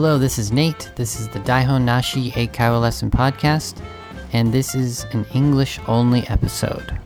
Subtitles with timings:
[0.00, 0.92] Hello, this is Nate.
[0.94, 3.82] This is the Daihon Nashi Eikaiwa Lesson Podcast,
[4.32, 6.96] and this is an English only episode.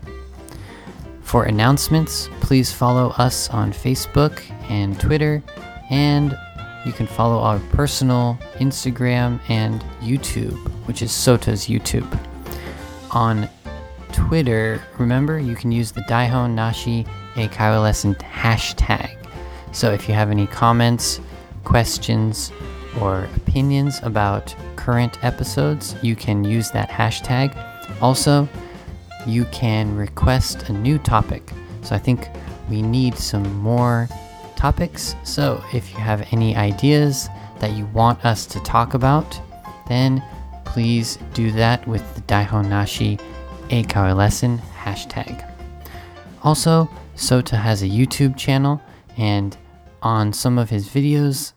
[1.22, 5.42] For announcements, please follow us on Facebook and Twitter,
[5.88, 6.38] and
[6.84, 12.06] you can follow our personal Instagram and YouTube, which is Sota's YouTube.
[13.12, 13.48] On
[14.12, 19.16] Twitter, remember, you can use the Daihon Nashi Eikaiwa Lesson hashtag.
[19.72, 21.22] So if you have any comments,
[21.64, 22.52] questions,
[23.00, 27.56] or opinions about current episodes, you can use that hashtag.
[28.00, 28.48] Also,
[29.26, 31.52] you can request a new topic.
[31.82, 32.28] So I think
[32.68, 34.08] we need some more
[34.56, 35.14] topics.
[35.24, 37.28] So if you have any ideas
[37.60, 39.40] that you want us to talk about,
[39.88, 40.22] then
[40.64, 43.18] please do that with the Daihon Nashi
[43.68, 45.48] Eikaiwa Lesson hashtag.
[46.42, 48.80] Also, Sota has a YouTube channel,
[49.16, 49.56] and
[50.02, 51.52] on some of his videos,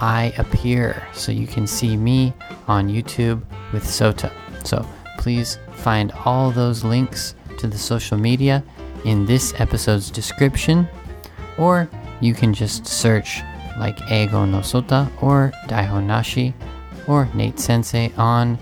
[0.00, 1.06] I appear.
[1.12, 2.32] So you can see me
[2.66, 4.32] on YouTube with Sota.
[4.64, 4.84] So
[5.18, 8.64] please find all those links to the social media
[9.04, 10.88] in this episode's description,
[11.58, 11.88] or
[12.20, 13.42] you can just search
[13.78, 16.54] like Eigo no Sota or Daihon Nashi
[17.06, 18.58] or Nate Sensei on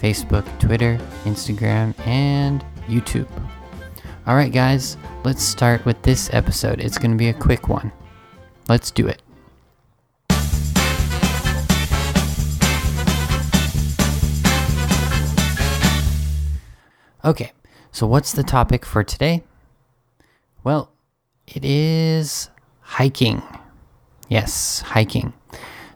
[0.00, 3.28] Facebook, Twitter, Instagram, and YouTube.
[4.26, 6.80] Alright, guys, let's start with this episode.
[6.80, 7.92] It's going to be a quick one.
[8.68, 9.22] Let's do it.
[17.22, 17.52] Okay,
[17.92, 19.44] so what's the topic for today?
[20.64, 20.90] Well,
[21.46, 22.48] it is
[22.80, 23.42] hiking.
[24.30, 25.34] Yes, hiking.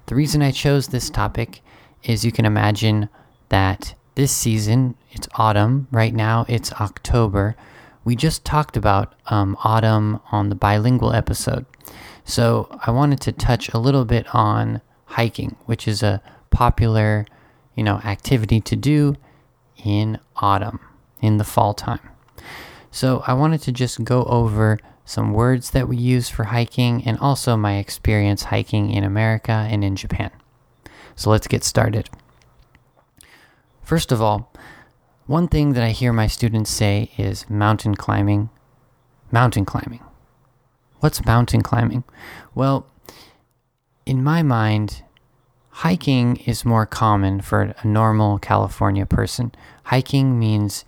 [0.05, 1.63] The reason I chose this topic
[2.03, 3.09] is you can imagine
[3.49, 5.89] that this season, it's autumn.
[5.91, 7.57] Right now, it's October.
[8.05, 11.65] We just talked about um, autumn on the bilingual episode.
[12.27, 17.25] So I wanted to touch a little bit on hiking, which is a popular,
[17.75, 19.17] you know, activity to do
[19.83, 20.81] in autumn
[21.25, 22.01] in the fall time.
[22.91, 27.19] So I wanted to just go over some words that we use for hiking and
[27.19, 30.31] also my experience hiking in America and in Japan.
[31.17, 32.09] So let's get started.
[33.83, 34.53] First of all,
[35.27, 38.51] one thing that I hear my students say is mountain climbing.
[39.31, 40.03] Mountain climbing.
[41.01, 42.05] What's mountain climbing?
[42.55, 42.87] Well,
[44.07, 45.03] in my mind,
[45.71, 49.53] hiking is more common for a normal California person.
[49.85, 50.85] Hiking means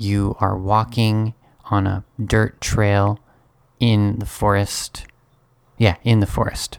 [0.00, 1.34] you are walking
[1.66, 3.20] on a dirt trail
[3.78, 5.06] in the forest.
[5.76, 6.78] Yeah, in the forest.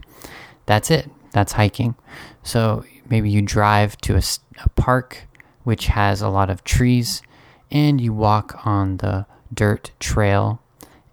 [0.66, 1.10] That's it.
[1.32, 1.96] That's hiking.
[2.44, 4.22] So maybe you drive to a,
[4.64, 5.28] a park
[5.64, 7.22] which has a lot of trees
[7.70, 10.60] and you walk on the dirt trail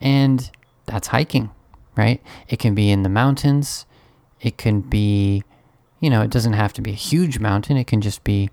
[0.01, 0.51] and
[0.87, 1.51] that's hiking,
[1.95, 2.23] right?
[2.49, 3.85] It can be in the mountains.
[4.41, 5.43] It can be,
[6.01, 7.77] you know, it doesn't have to be a huge mountain.
[7.77, 8.49] It can just be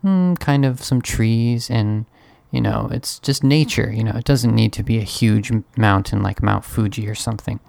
[0.00, 2.06] hmm, kind of some trees and
[2.50, 3.92] you know, it's just nature.
[3.92, 7.60] You know, it doesn't need to be a huge mountain like Mount Fuji or something.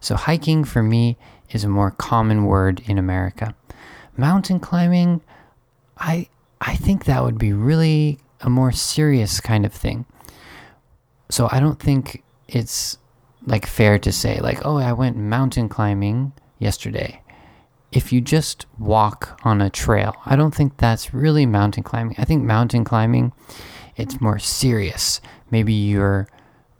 [0.00, 1.16] So, hiking for me
[1.50, 3.54] is a more common word in America.
[4.16, 5.20] Mountain climbing,
[5.98, 6.28] I
[6.60, 10.06] I think that would be really a more serious kind of thing.
[11.30, 12.98] So, I don't think it's
[13.46, 17.20] like fair to say like, "Oh, I went mountain climbing yesterday."
[17.90, 22.16] If you just walk on a trail, I don't think that's really mountain climbing.
[22.18, 23.32] I think mountain climbing
[23.96, 25.20] it's more serious.
[25.50, 26.28] Maybe you're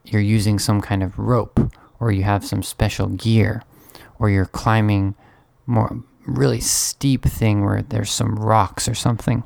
[0.05, 1.59] you're using some kind of rope
[1.99, 3.63] or you have some special gear
[4.19, 5.15] or you're climbing
[5.67, 9.45] more really steep thing where there's some rocks or something.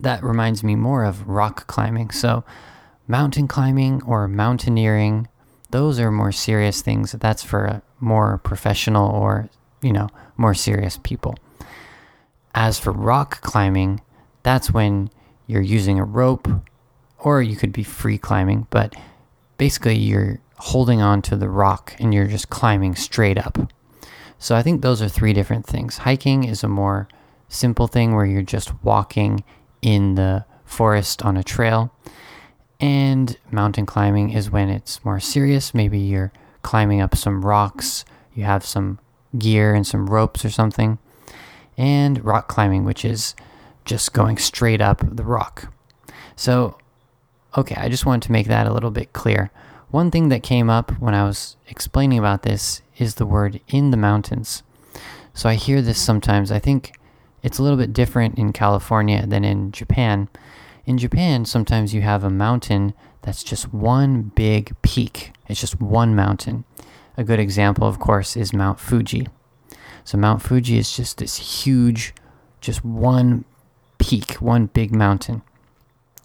[0.00, 2.10] That reminds me more of rock climbing.
[2.10, 2.44] So
[3.06, 5.28] mountain climbing or mountaineering,
[5.70, 7.12] those are more serious things.
[7.12, 9.48] That's for more professional or,
[9.82, 11.34] you know, more serious people.
[12.54, 14.00] As for rock climbing,
[14.42, 15.10] that's when
[15.46, 16.48] you're using a rope,
[17.18, 18.94] or you could be free climbing, but
[19.58, 23.58] basically you're holding on to the rock and you're just climbing straight up.
[24.38, 25.98] So I think those are three different things.
[25.98, 27.08] Hiking is a more
[27.48, 29.44] simple thing where you're just walking
[29.82, 31.92] in the forest on a trail.
[32.80, 35.72] And mountain climbing is when it's more serious.
[35.72, 36.32] Maybe you're
[36.62, 38.04] climbing up some rocks,
[38.34, 38.98] you have some
[39.38, 40.98] gear and some ropes or something.
[41.78, 43.34] And rock climbing, which is
[43.86, 45.72] just going straight up the rock.
[46.36, 46.76] So,
[47.56, 49.50] okay, I just wanted to make that a little bit clear.
[49.90, 53.92] One thing that came up when I was explaining about this is the word in
[53.92, 54.62] the mountains.
[55.32, 56.50] So I hear this sometimes.
[56.50, 56.98] I think
[57.42, 60.28] it's a little bit different in California than in Japan.
[60.84, 62.92] In Japan, sometimes you have a mountain
[63.22, 66.64] that's just one big peak, it's just one mountain.
[67.16, 69.26] A good example, of course, is Mount Fuji.
[70.04, 72.14] So Mount Fuji is just this huge,
[72.60, 73.44] just one
[73.98, 75.42] peak, one big mountain.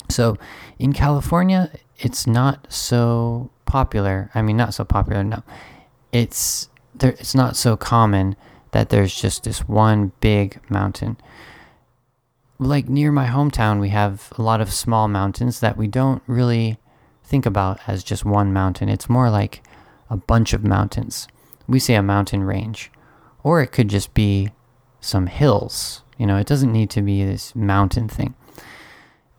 [0.09, 0.37] So
[0.77, 4.29] in California, it's not so popular.
[4.35, 5.23] I mean, not so popular.
[5.23, 5.43] No,
[6.11, 7.11] it's there.
[7.11, 8.35] It's not so common
[8.71, 11.17] that there's just this one big mountain.
[12.59, 16.77] Like near my hometown, we have a lot of small mountains that we don't really
[17.23, 18.89] think about as just one mountain.
[18.89, 19.63] It's more like
[20.09, 21.27] a bunch of mountains.
[21.67, 22.91] We say a mountain range,
[23.43, 24.51] or it could just be
[25.01, 26.03] some hills.
[26.17, 28.35] You know, it doesn't need to be this mountain thing.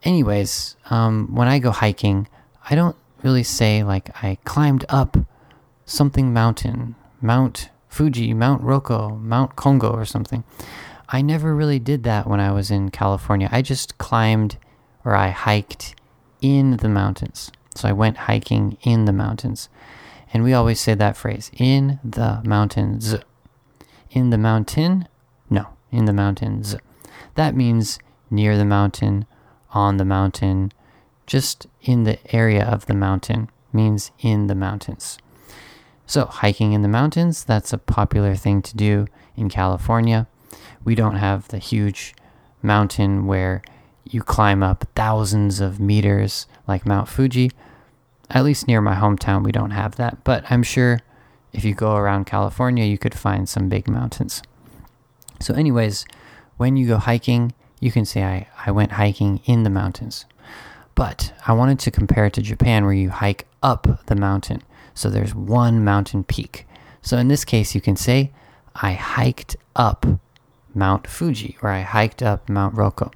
[0.03, 2.29] Anyways, um, when I go hiking,
[2.69, 5.17] I don't really say like I climbed up
[5.87, 10.44] something mountain, Mount Fuji, Mount Rokko, Mount Kongo, or something.
[11.09, 13.49] I never really did that when I was in California.
[13.53, 14.56] I just climbed
[15.05, 15.94] or I hiked
[16.41, 17.53] in the mountains.
[17.75, 19.69] So I went hiking in the mountains.
[20.32, 23.17] And we always say that phrase in the mountains.
[24.11, 25.06] In the mountain?
[25.92, 26.74] In the mountains.
[27.36, 28.00] That means
[28.30, 29.26] near the mountain,
[29.70, 30.72] on the mountain,
[31.26, 35.18] just in the area of the mountain means in the mountains.
[36.06, 39.06] So, hiking in the mountains, that's a popular thing to do
[39.36, 40.26] in California.
[40.84, 42.14] We don't have the huge
[42.60, 43.62] mountain where
[44.04, 47.50] you climb up thousands of meters like Mount Fuji.
[48.30, 50.24] At least near my hometown, we don't have that.
[50.24, 51.00] But I'm sure
[51.52, 54.42] if you go around California, you could find some big mountains.
[55.42, 56.04] So, anyways,
[56.56, 60.24] when you go hiking, you can say, I, I went hiking in the mountains.
[60.94, 64.62] But I wanted to compare it to Japan where you hike up the mountain.
[64.94, 66.66] So there's one mountain peak.
[67.00, 68.30] So in this case, you can say,
[68.76, 70.06] I hiked up
[70.74, 73.12] Mount Fuji or I hiked up Mount Rokko.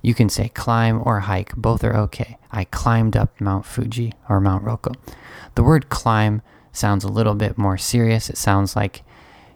[0.00, 2.38] You can say climb or hike, both are okay.
[2.52, 4.94] I climbed up Mount Fuji or Mount Rokko.
[5.54, 8.30] The word climb sounds a little bit more serious.
[8.30, 9.02] It sounds like,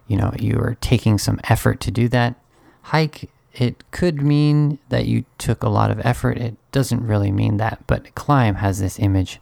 [0.08, 2.34] you know, you are taking some effort to do that.
[2.82, 6.38] Hike it could mean that you took a lot of effort.
[6.38, 9.40] It doesn't really mean that, but climb has this image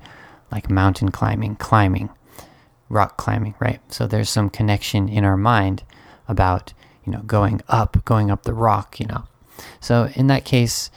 [0.50, 2.10] like mountain climbing, climbing,
[2.88, 3.80] rock climbing, right?
[3.92, 5.84] So there's some connection in our mind
[6.26, 6.72] about,
[7.04, 9.24] you know, going up, going up the rock, you know.
[9.78, 10.90] So in that case,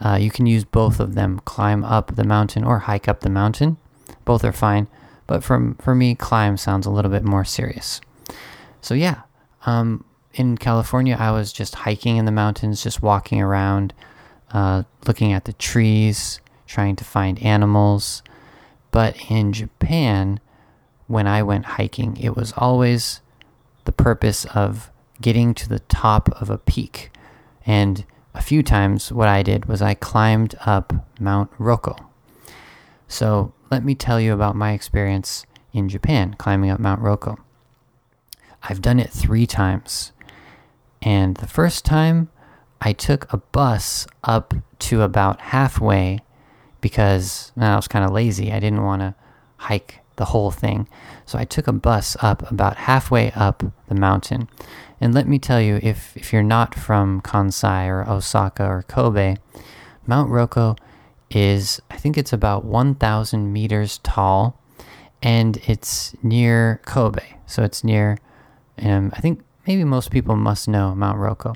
[0.00, 3.30] uh, you can use both of them, climb up the mountain or hike up the
[3.30, 3.76] mountain.
[4.24, 4.86] Both are fine,
[5.26, 8.00] but from for me, climb sounds a little bit more serious.
[8.82, 9.22] So yeah,
[9.64, 13.94] um, in California, I was just hiking in the mountains, just walking around,
[14.52, 18.22] uh, looking at the trees, trying to find animals.
[18.90, 20.40] But in Japan,
[21.06, 23.20] when I went hiking, it was always
[23.84, 24.90] the purpose of
[25.20, 27.10] getting to the top of a peak.
[27.64, 32.04] And a few times, what I did was I climbed up Mount Rokko.
[33.06, 37.38] So let me tell you about my experience in Japan climbing up Mount Rokko.
[38.62, 40.12] I've done it three times.
[41.00, 42.30] And the first time
[42.80, 46.20] I took a bus up to about halfway
[46.80, 48.52] because well, I was kind of lazy.
[48.52, 49.14] I didn't want to
[49.56, 50.88] hike the whole thing.
[51.24, 54.48] So I took a bus up about halfway up the mountain.
[55.00, 59.36] And let me tell you, if, if you're not from Kansai or Osaka or Kobe,
[60.06, 60.78] Mount Rokko
[61.30, 64.60] is, I think it's about 1,000 meters tall
[65.22, 67.24] and it's near Kobe.
[67.46, 68.18] So it's near,
[68.80, 71.54] um, I think maybe most people must know Mount Rokko,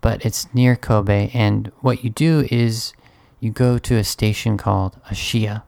[0.00, 1.30] but it's near Kobe.
[1.34, 2.92] And what you do is
[3.40, 5.62] you go to a station called Ashiya.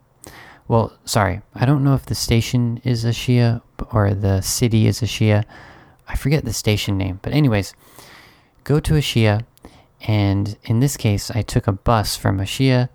[0.68, 3.62] Well, sorry, I don't know if the station is Ashiya
[3.92, 5.44] or the city is Ashiya.
[6.08, 7.74] I forget the station name, but anyways,
[8.64, 9.44] go to Ashiya,
[10.02, 12.88] and in this case, I took a bus from Ashiya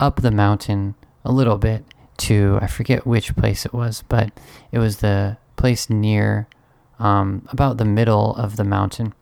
[0.00, 1.84] up the mountain a little bit
[2.18, 4.30] to I forget which place it was, but
[4.72, 6.48] it was the place near
[6.98, 9.14] um, about the middle of the mountain.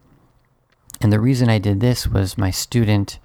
[1.01, 3.19] And the reason I did this was my student,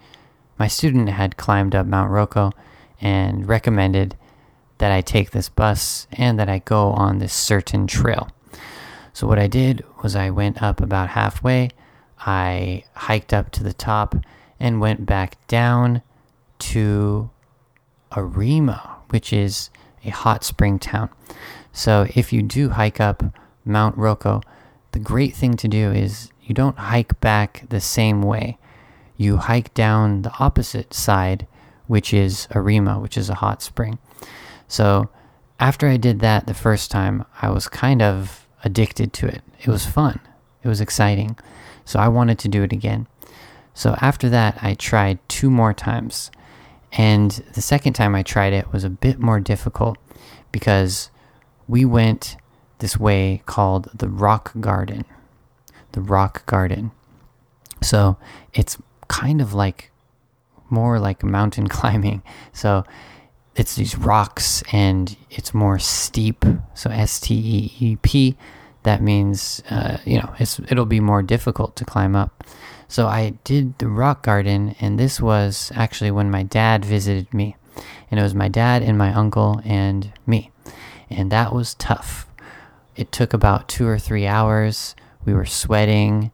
[0.58, 2.52] my student had climbed up Mount Rokko
[3.00, 4.16] and recommended
[4.78, 8.28] that I take this bus and that I go on this certain trail.
[9.12, 11.70] So what I did was I went up about halfway,
[12.18, 14.14] I hiked up to the top
[14.60, 16.02] and went back down
[16.58, 17.30] to
[18.16, 19.70] Arima, which is
[20.04, 21.10] a hot spring town.
[21.72, 23.22] So if you do hike up
[23.64, 24.42] Mount Rokko,
[24.92, 28.58] the great thing to do is you don't hike back the same way.
[29.16, 31.46] You hike down the opposite side,
[31.86, 33.98] which is Arima, which is a hot spring.
[34.68, 35.08] So
[35.60, 39.42] after I did that the first time, I was kind of addicted to it.
[39.60, 40.20] It was fun,
[40.62, 41.38] it was exciting.
[41.84, 43.06] So I wanted to do it again.
[43.74, 46.30] So after that, I tried two more times.
[46.92, 49.96] And the second time I tried it was a bit more difficult
[50.52, 51.10] because
[51.66, 52.36] we went
[52.82, 55.04] this way called the Rock Garden.
[55.92, 56.90] the rock garden.
[57.82, 58.16] So
[58.54, 58.76] it's
[59.08, 59.90] kind of like
[60.68, 62.22] more like mountain climbing.
[62.52, 62.84] So
[63.54, 66.44] it's these rocks and it's more steep.
[66.74, 68.36] So S T E E P.
[68.82, 72.42] That means uh, you know it's it'll be more difficult to climb up.
[72.88, 77.56] So I did the rock garden, and this was actually when my dad visited me,
[78.10, 80.50] and it was my dad and my uncle and me,
[81.08, 82.26] and that was tough.
[82.96, 84.94] It took about two or three hours.
[85.24, 86.30] We were sweating,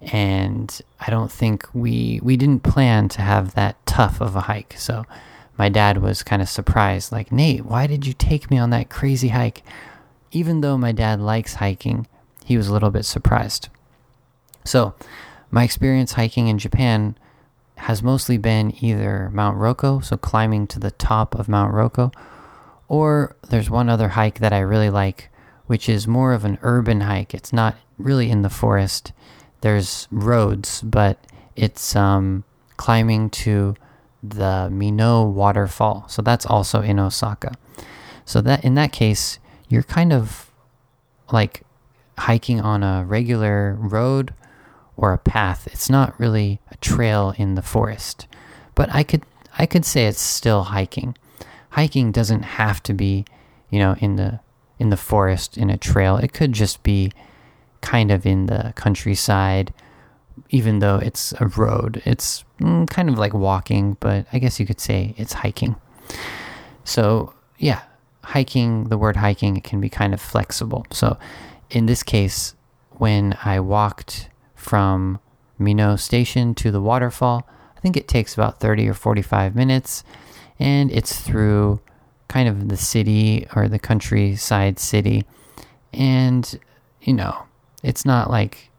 [0.00, 4.74] and I don't think we we didn't plan to have that tough of a hike.
[4.78, 5.04] So
[5.58, 8.90] my dad was kind of surprised, like, Nate, why did you take me on that
[8.90, 9.62] crazy hike?
[10.30, 12.06] Even though my dad likes hiking,
[12.44, 13.68] he was a little bit surprised.
[14.64, 14.94] So,
[15.50, 17.16] my experience hiking in Japan
[17.76, 22.12] has mostly been either Mount Rokko, so climbing to the top of Mount Rokko,
[22.88, 25.30] or there's one other hike that I really like,
[25.66, 27.34] which is more of an urban hike.
[27.34, 29.12] It's not really in the forest.
[29.60, 31.18] There's roads, but
[31.54, 32.44] it's um,
[32.76, 33.74] climbing to
[34.22, 36.06] the Mino waterfall.
[36.08, 37.54] So that's also in Osaka.
[38.24, 40.50] So that in that case, you're kind of
[41.32, 41.62] like
[42.18, 44.34] hiking on a regular road
[44.96, 45.68] or a path.
[45.68, 48.26] It's not really a trail in the forest.
[48.74, 49.24] But I could
[49.58, 51.16] I could say it's still hiking.
[51.70, 53.24] Hiking doesn't have to be,
[53.70, 54.40] you know, in the
[54.78, 56.16] in the forest in a trail.
[56.16, 57.12] It could just be
[57.80, 59.72] kind of in the countryside
[60.50, 62.02] even though it's a road.
[62.04, 65.76] It's mm, kind of like walking, but I guess you could say it's hiking.
[66.84, 67.82] So, yeah,
[68.22, 70.86] hiking, the word hiking it can be kind of flexible.
[70.90, 71.18] So,
[71.70, 72.54] in this case,
[72.92, 75.18] when I walked from
[75.58, 80.04] Mino Station to the waterfall, I think it takes about 30 or 45 minutes,
[80.58, 81.80] and it's through
[82.28, 85.24] kind of the city or the countryside city.
[85.92, 86.58] And,
[87.00, 87.44] you know,
[87.82, 88.70] it's not like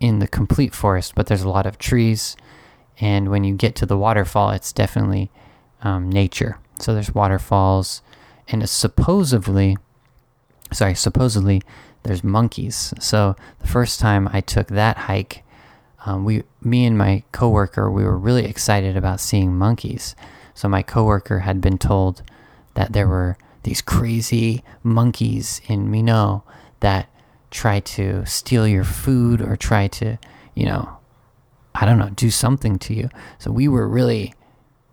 [0.00, 2.36] in the complete forest, but there's a lot of trees.
[3.00, 5.30] And when you get to the waterfall, it's definitely
[5.82, 6.58] um, nature.
[6.78, 8.02] So there's waterfalls,
[8.48, 9.76] and supposedly,
[10.72, 11.62] sorry, supposedly
[12.02, 12.94] there's monkeys.
[12.98, 15.44] So the first time I took that hike,
[16.06, 20.16] um, we, me and my coworker, we were really excited about seeing monkeys.
[20.54, 22.22] So my coworker had been told
[22.74, 26.44] that there were these crazy monkeys in Mino
[26.80, 27.08] that
[27.50, 30.18] try to steal your food or try to,
[30.54, 30.96] you know,
[31.74, 33.08] I don't know, do something to you.
[33.38, 34.34] So we were really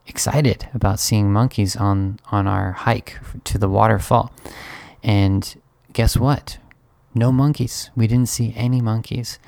[0.05, 4.31] excited about seeing monkeys on on our hike to the waterfall.
[5.03, 5.61] And
[5.93, 6.57] guess what?
[7.13, 7.89] No monkeys.
[7.95, 9.39] We didn't see any monkeys.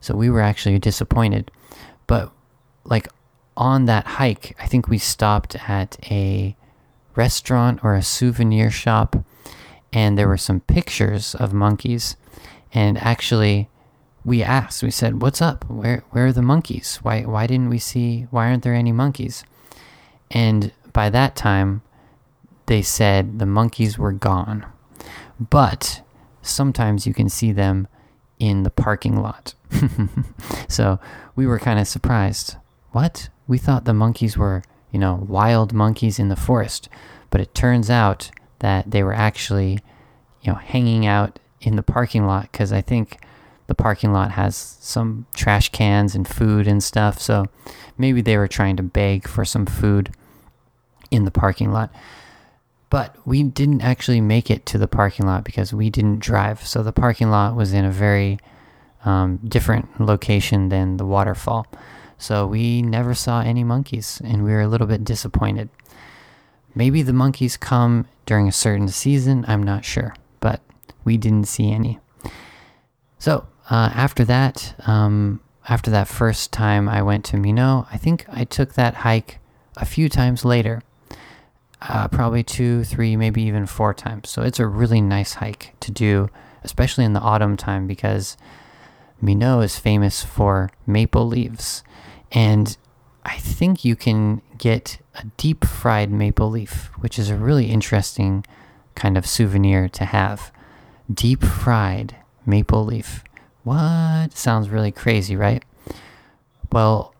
[0.00, 1.50] So we were actually disappointed.
[2.06, 2.30] But
[2.84, 3.08] like
[3.56, 6.56] on that hike, I think we stopped at a
[7.16, 9.16] restaurant or a souvenir shop
[9.92, 12.16] and there were some pictures of monkeys
[12.72, 13.70] and actually,
[14.22, 15.64] we asked, we said, What's up?
[15.70, 16.98] Where, where are the monkeys?
[17.02, 19.44] Why, why didn't we see, why aren't there any monkeys?
[20.30, 21.82] And by that time,
[22.66, 24.66] they said the monkeys were gone.
[25.38, 26.02] But
[26.42, 27.88] sometimes you can see them
[28.38, 29.54] in the parking lot.
[30.68, 31.00] so
[31.34, 32.56] we were kind of surprised.
[32.90, 33.30] What?
[33.46, 36.88] We thought the monkeys were, you know, wild monkeys in the forest.
[37.30, 39.80] But it turns out that they were actually,
[40.42, 43.18] you know, hanging out in the parking lot because I think
[43.66, 47.20] the parking lot has some trash cans and food and stuff.
[47.20, 47.46] So
[47.98, 50.12] maybe they were trying to beg for some food
[51.10, 51.92] in the parking lot.
[52.88, 56.66] But we didn't actually make it to the parking lot because we didn't drive.
[56.66, 58.38] So the parking lot was in a very
[59.04, 61.66] um, different location than the waterfall.
[62.18, 65.68] So we never saw any monkeys and we were a little bit disappointed.
[66.74, 70.14] Maybe the monkeys come during a certain season, I'm not sure
[70.46, 70.60] but
[71.04, 71.98] we didn't see any.
[73.18, 78.26] So uh, after that, um, after that first time I went to Mino, I think
[78.28, 79.38] I took that hike
[79.76, 80.82] a few times later.
[81.82, 84.30] Uh, probably two, three, maybe even four times.
[84.30, 86.30] So it's a really nice hike to do,
[86.62, 88.36] especially in the autumn time, because
[89.20, 91.82] Mino is famous for maple leaves.
[92.32, 92.76] And
[93.24, 98.44] I think you can get a deep fried maple leaf, which is a really interesting
[98.94, 100.52] kind of souvenir to have
[101.12, 103.24] deep fried maple leaf.
[103.64, 104.36] What?
[104.36, 105.64] Sounds really crazy, right?
[106.72, 107.14] Well,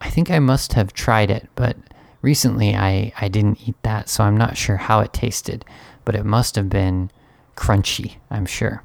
[0.00, 1.76] I think I must have tried it, but
[2.22, 5.64] recently I, I didn't eat that, so I'm not sure how it tasted,
[6.04, 7.10] but it must have been
[7.56, 8.82] crunchy, I'm sure.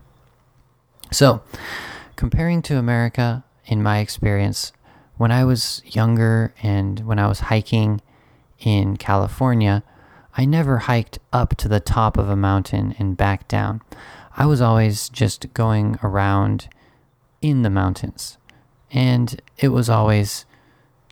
[1.12, 1.42] So,
[2.16, 4.72] comparing to America, in my experience,
[5.18, 8.02] when I was younger and when I was hiking
[8.60, 9.84] in California,
[10.38, 13.82] I never hiked up to the top of a mountain and back down.
[14.36, 16.68] I was always just going around
[17.42, 18.38] in the mountains.
[18.92, 20.46] And it was always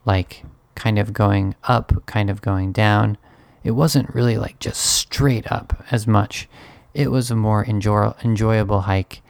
[0.05, 0.43] like
[0.75, 3.17] kind of going up, kind of going down.
[3.63, 6.49] It wasn't really like just straight up as much.
[6.93, 9.21] It was a more enjoy- enjoyable hike,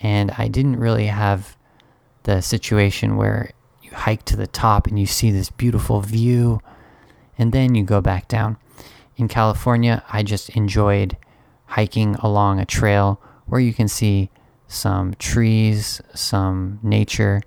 [0.00, 1.56] and I didn't really have
[2.22, 3.52] the situation where
[3.82, 6.60] you hike to the top and you see this beautiful view,
[7.38, 8.56] and then you go back down.
[9.16, 11.16] In California, I just enjoyed
[11.66, 14.30] hiking along a trail where you can see
[14.66, 17.42] some trees, some nature,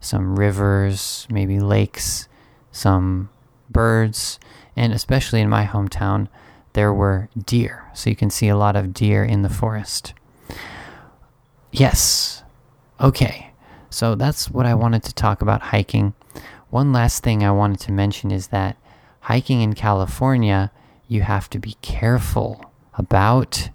[0.00, 2.28] some rivers, maybe lakes,
[2.70, 3.30] some
[3.70, 4.38] birds,
[4.76, 6.28] and especially in my hometown,
[6.74, 7.90] there were deer.
[7.94, 10.12] So you can see a lot of deer in the forest.
[11.72, 12.42] Yes.
[13.00, 13.50] Okay.
[13.90, 16.14] So that's what I wanted to talk about hiking.
[16.70, 18.76] One last thing I wanted to mention is that
[19.20, 20.70] hiking in California,
[21.08, 23.70] you have to be careful about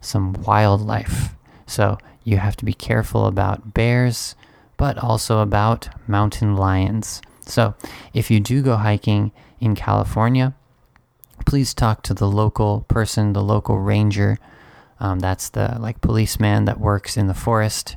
[0.00, 1.34] some wildlife.
[1.66, 4.34] So you have to be careful about bears,
[4.76, 7.22] but also about mountain lions.
[7.46, 7.74] So
[8.12, 10.54] if you do go hiking in California,
[11.46, 14.38] please talk to the local person, the local ranger.
[15.04, 17.94] Um, that's the like policeman that works in the forest.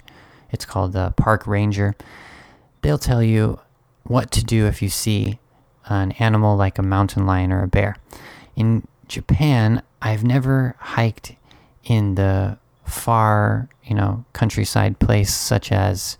[0.52, 1.96] It's called the park ranger.
[2.82, 3.62] They'll tell you
[4.04, 5.40] what to do if you see
[5.86, 7.96] an animal like a mountain lion or a bear.
[8.58, 11.34] In Japan, I've never hiked
[11.86, 16.18] in the far, you know, countryside place such as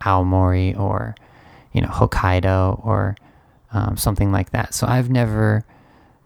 [0.00, 1.14] Aomori or,
[1.74, 3.16] you know, Hokkaido or
[3.70, 4.72] um, something like that.
[4.72, 5.66] So I've never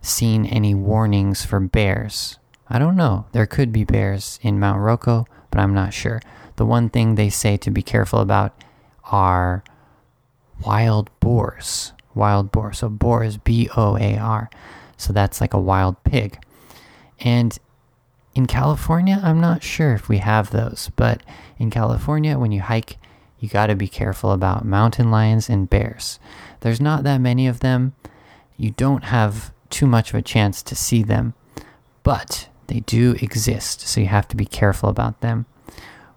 [0.01, 2.39] seen any warnings for bears.
[2.71, 3.27] I don't know.
[3.33, 6.23] There could be bears in Mount Rokko, but I'm not sure.
[6.57, 8.55] The one thing they say to be careful about
[9.11, 9.65] are
[10.65, 11.93] wild boars.
[12.15, 12.73] Wild boar.
[12.73, 14.51] So boar is B O A R.
[14.97, 16.39] So that's like a wild pig.
[17.19, 17.59] And
[18.35, 21.23] in California, I'm not sure if we have those, but
[21.59, 22.99] in California, when you hike,
[23.39, 26.21] you got to be careful about mountain lions and bears.
[26.61, 27.95] There's not that many of them.
[28.57, 31.35] You don't have too much of a chance to see them,
[32.03, 35.45] but they do exist, so you have to be careful about them.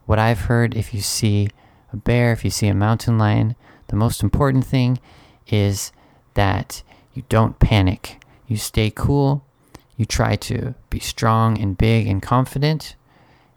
[0.05, 1.49] What I've heard if you see
[1.91, 3.55] a bear, if you see a mountain lion,
[3.87, 4.99] the most important thing
[5.47, 5.91] is
[6.35, 8.23] that you don't panic.
[8.47, 9.43] You stay cool,
[9.97, 12.95] you try to be strong and big and confident,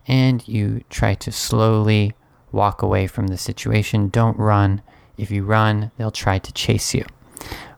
[0.08, 2.14] and you try to slowly
[2.50, 4.08] walk away from the situation.
[4.08, 4.80] Don't run.
[5.18, 7.04] If you run, they'll try to chase you.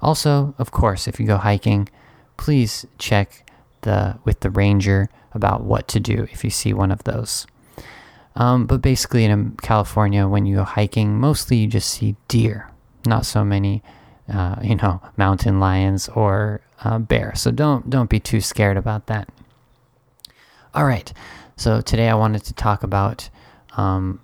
[0.00, 1.88] Also, of course, if you go hiking,
[2.36, 3.47] please check
[3.82, 7.46] the with the ranger about what to do if you see one of those.
[8.36, 12.70] Um, but basically, in California, when you go hiking, mostly you just see deer,
[13.04, 13.82] not so many,
[14.32, 17.34] uh, you know, mountain lions or uh, bear.
[17.34, 19.28] So don't don't be too scared about that.
[20.74, 21.12] All right.
[21.56, 23.28] So today I wanted to talk about
[23.76, 24.20] um,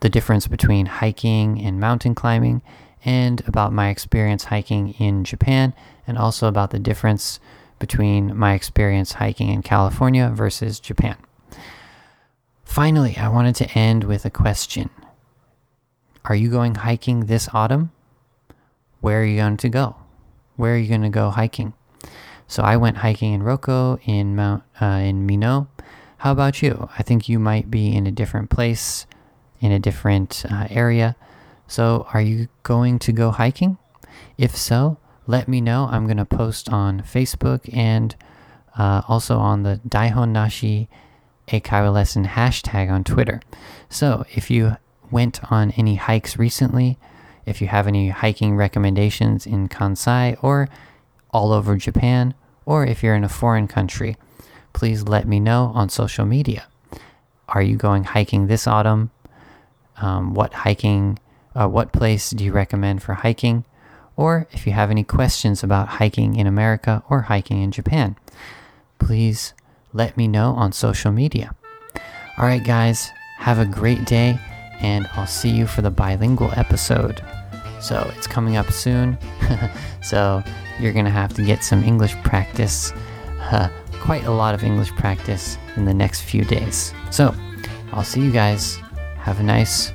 [0.00, 2.60] the difference between hiking and mountain climbing,
[3.04, 5.72] and about my experience hiking in Japan,
[6.06, 7.40] and also about the difference
[7.84, 11.18] between my experience hiking in California versus Japan.
[12.64, 14.88] Finally, I wanted to end with a question.
[16.24, 17.92] Are you going hiking this autumn?
[19.02, 19.96] Where are you going to go?
[20.56, 21.74] Where are you going to go hiking?
[22.48, 25.68] So I went hiking in Rokko in Mount uh, in Mino.
[26.16, 26.88] How about you?
[26.98, 29.04] I think you might be in a different place,
[29.60, 31.16] in a different uh, area.
[31.68, 33.76] So are you going to go hiking?
[34.38, 35.88] If so, let me know.
[35.90, 38.14] I'm going to post on Facebook and
[38.76, 40.88] uh, also on the Daihon Nashi
[41.48, 43.40] Eikaiwa lesson hashtag on Twitter.
[43.88, 44.76] So if you
[45.10, 46.98] went on any hikes recently,
[47.46, 50.68] if you have any hiking recommendations in Kansai or
[51.30, 52.34] all over Japan,
[52.66, 54.16] or if you're in a foreign country,
[54.72, 56.66] please let me know on social media.
[57.48, 59.10] Are you going hiking this autumn?
[59.98, 61.18] Um, what hiking,
[61.54, 63.64] uh, what place do you recommend for hiking?
[64.16, 68.16] Or if you have any questions about hiking in America or hiking in Japan,
[68.98, 69.54] please
[69.92, 71.54] let me know on social media.
[72.38, 74.38] All right, guys, have a great day,
[74.80, 77.22] and I'll see you for the bilingual episode.
[77.80, 79.18] So it's coming up soon.
[80.02, 80.42] so
[80.80, 82.92] you're to have to get some English practice,
[83.50, 83.68] uh,
[84.00, 86.94] quite a lot of English practice in the next few days.
[87.10, 87.34] So
[87.92, 88.76] I'll see you guys.
[89.18, 89.92] Have a nice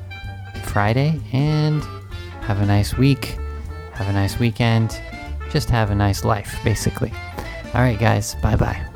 [0.63, 1.83] Friday and
[2.41, 3.38] have a nice week.
[3.99, 4.97] Have a nice weekend.
[5.51, 7.11] Just have a nice life, basically.
[7.73, 8.35] All right, guys.
[8.35, 8.88] Bye bye.